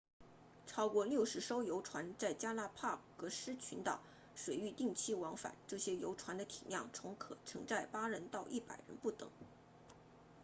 [0.65, 8.49] 超过60艘游船在加拉帕戈斯群岛 galapagos 水域定期往返这些游船的体量从可承载8人到100
[8.87, 9.29] 人不等